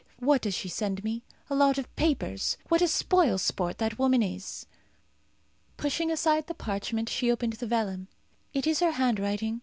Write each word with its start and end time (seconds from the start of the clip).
"What 0.17 0.41
does 0.41 0.55
she 0.55 0.67
send 0.67 1.03
me? 1.03 1.21
A 1.47 1.53
lot 1.53 1.77
of 1.77 1.95
papers! 1.95 2.57
What 2.69 2.81
a 2.81 2.87
spoil 2.87 3.37
sport 3.37 3.77
that 3.77 3.99
woman 3.99 4.23
is!" 4.23 4.65
Pushing 5.77 6.09
aside 6.09 6.47
the 6.47 6.55
parchment, 6.55 7.07
she 7.07 7.31
opened 7.31 7.53
the 7.53 7.67
vellum. 7.67 8.07
"It 8.51 8.65
is 8.65 8.79
her 8.79 8.93
handwriting. 8.93 9.59